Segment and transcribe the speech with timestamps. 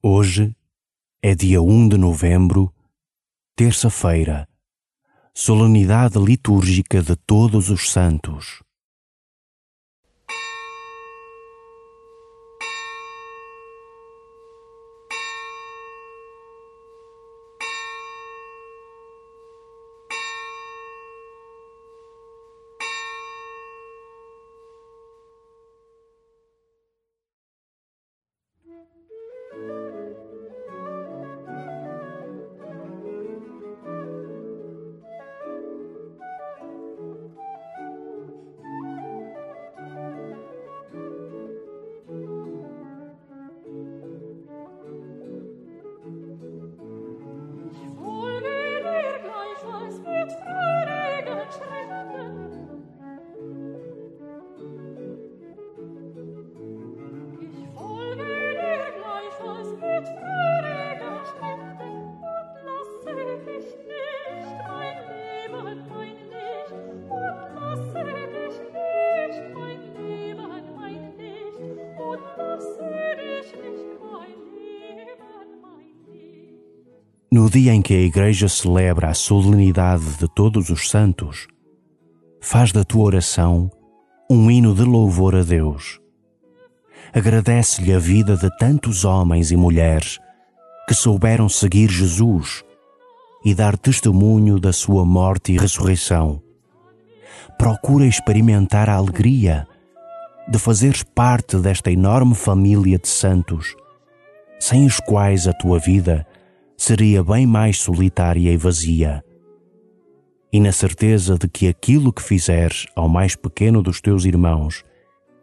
[0.00, 0.54] Hoje
[1.20, 2.72] é dia 1 de novembro,
[3.56, 4.48] terça-feira,
[5.34, 8.62] solenidade litúrgica de Todos os Santos.
[77.48, 81.46] No dia em que a Igreja celebra a solenidade de Todos os Santos,
[82.42, 83.70] faz da tua oração
[84.30, 85.98] um hino de louvor a Deus.
[87.10, 90.18] Agradece-lhe a vida de tantos homens e mulheres
[90.86, 92.62] que souberam seguir Jesus
[93.42, 96.42] e dar testemunho da sua morte e ressurreição.
[97.56, 99.66] Procura experimentar a alegria
[100.50, 103.74] de fazeres parte desta enorme família de santos,
[104.60, 106.26] sem os quais a tua vida
[106.78, 109.22] seria bem mais solitária e vazia.
[110.52, 114.84] E na certeza de que aquilo que fizeres ao mais pequeno dos teus irmãos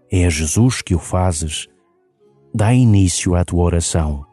[0.09, 1.67] é a Jesus que o fazes,
[2.53, 4.25] dá início à tua oração.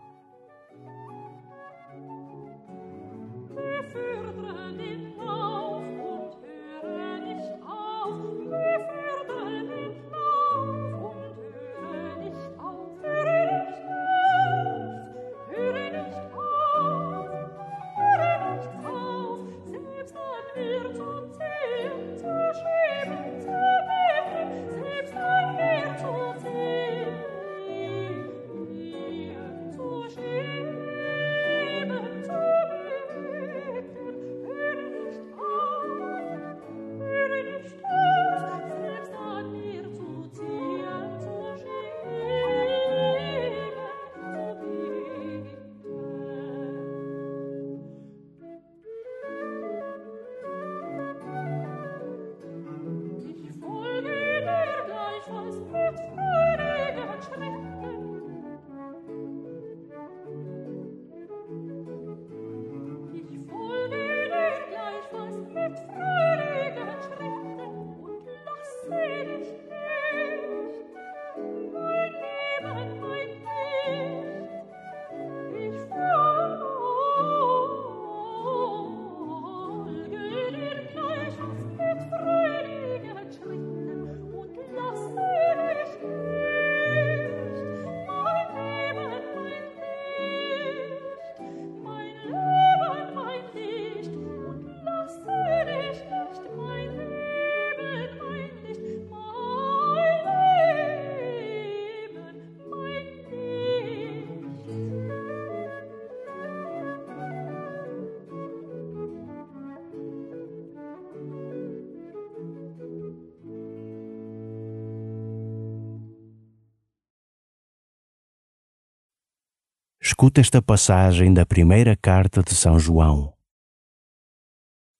[120.13, 123.33] Escuta esta passagem da primeira carta de São João.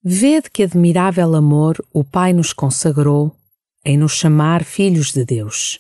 [0.03, 3.37] Vede que admirável amor o Pai nos consagrou
[3.85, 5.79] em nos chamar filhos de Deus.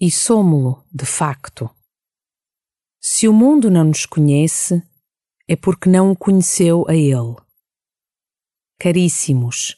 [0.00, 1.68] E somos-lo, de facto.
[3.00, 4.80] Se o mundo não nos conhece,
[5.48, 7.34] é porque não o conheceu a Ele.
[8.78, 9.76] Caríssimos,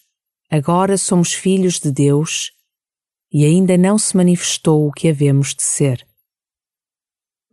[0.51, 2.53] agora somos filhos de Deus
[3.33, 6.10] e ainda não se manifestou o que havemos de ser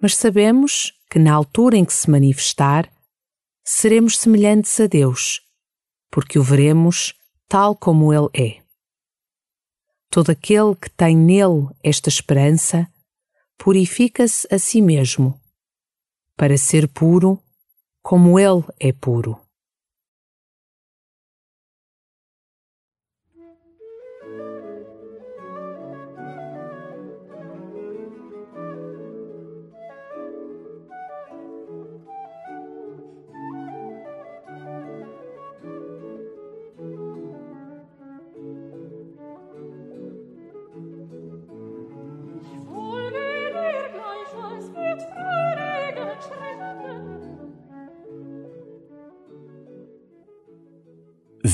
[0.02, 2.92] mas sabemos que na altura em que se manifestar,
[3.64, 5.42] seremos semelhantes a Deus,
[6.12, 7.14] porque o veremos
[7.48, 8.64] tal como Ele é.
[10.10, 12.88] Todo aquele que tem nele esta esperança
[13.58, 15.40] purifica-se a si mesmo,
[16.36, 17.42] para ser puro
[18.02, 19.47] como Ele é puro.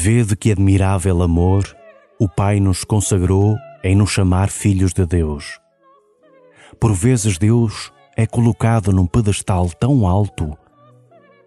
[0.06, 1.64] Vede que admirável amor
[2.20, 5.62] o Pai nos consagrou em nos chamar filhos de Deus.
[6.78, 10.58] Por vezes Deus é colocado num pedestal tão alto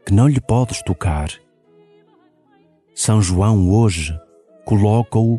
[0.06, 1.29] que não lhe podes tocar.
[2.94, 4.19] São João hoje
[4.64, 5.38] coloca-o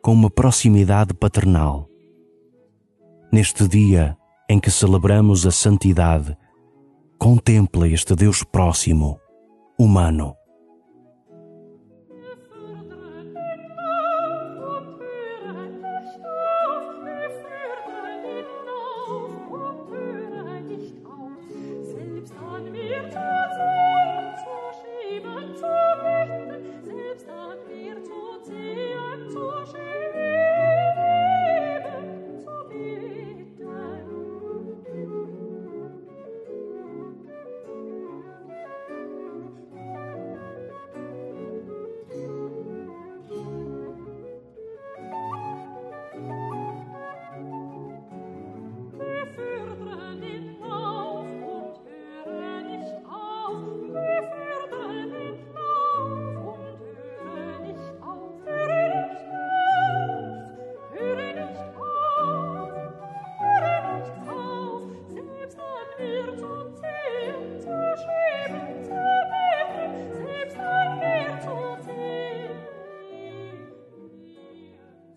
[0.00, 1.88] com uma proximidade paternal.
[3.32, 4.16] Neste dia
[4.48, 6.36] em que celebramos a santidade,
[7.18, 9.18] contempla este Deus próximo,
[9.76, 10.36] humano.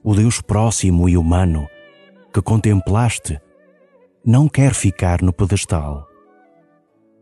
[0.03, 1.67] O Deus próximo e humano
[2.33, 3.39] que contemplaste
[4.23, 6.07] não quer ficar no pedestal.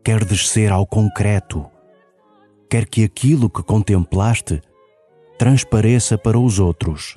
[0.04, 1.64] Quer descer ao concreto.
[2.68, 4.60] Quer que aquilo que contemplaste
[5.38, 7.16] transpareça para os outros.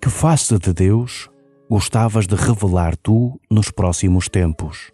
[0.00, 1.28] Que face de Deus
[1.68, 4.92] gostavas de revelar tu nos próximos tempos?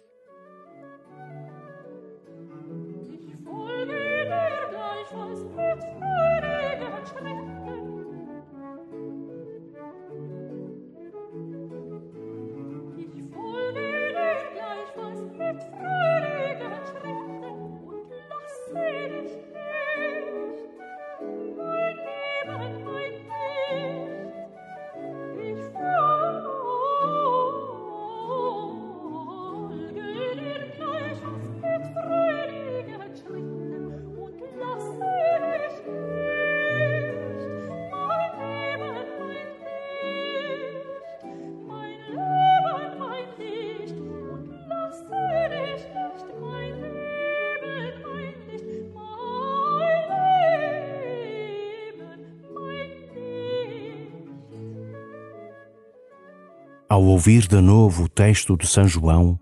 [57.05, 59.39] Ouvir de novo o texto de São João,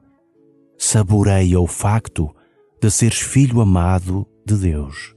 [0.77, 2.33] saboreia o facto
[2.81, 5.15] de seres filho amado de Deus.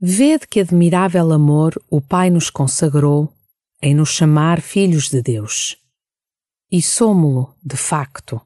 [0.00, 3.32] Vede que admirável amor o Pai nos consagrou
[3.82, 5.76] em nos chamar filhos de Deus.
[6.70, 8.40] E somos-lo, de facto.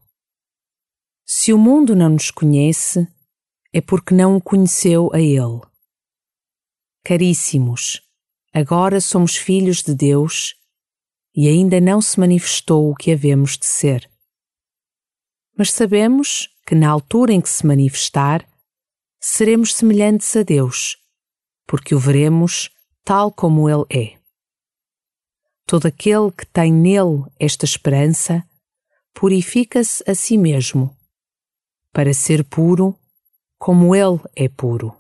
[1.27, 3.07] Se o mundo não nos conhece,
[3.73, 5.61] é porque não o conheceu a Ele.
[7.05, 8.01] Caríssimos,
[8.57, 10.55] Agora somos filhos de Deus
[11.35, 14.09] e ainda não se manifestou o que havemos de ser.
[15.59, 18.47] Mas sabemos que na altura em que se manifestar,
[19.21, 20.97] seremos semelhantes a Deus,
[21.67, 22.71] porque o veremos
[23.03, 24.21] tal como Ele é.
[25.67, 28.49] Todo aquele que tem nele esta esperança
[29.13, 30.97] purifica-se a si mesmo,
[31.93, 32.97] para ser puro
[33.59, 34.97] como Ele é puro.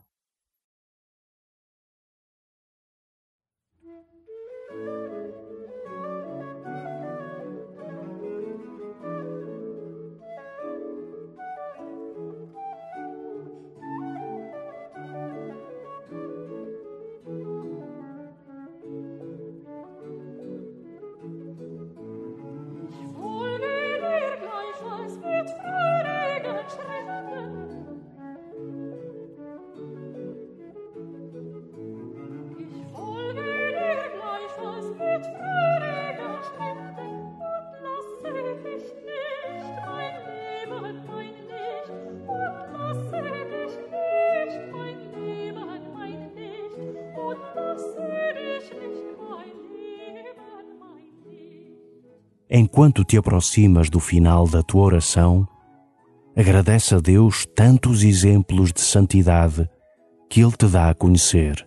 [52.57, 55.45] Enquanto te aproximas do final da tua oração,
[56.37, 59.69] agradece a Deus tantos exemplos de santidade
[60.31, 61.67] que Ele te dá a conhecer.